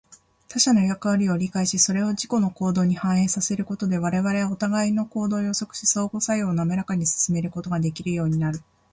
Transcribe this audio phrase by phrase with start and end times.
[0.49, 8.61] 他者の役割を理解し、それを自己の行動に反映させることで、我々はお互いの行動を予測し、相互作用をなめらかに進めることができるようになる。